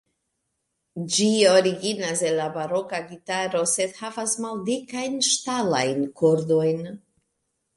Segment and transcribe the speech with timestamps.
[1.15, 6.83] Ĝi originas el la baroka gitaro, sed havas maldikajn ŝtalajn kordojn.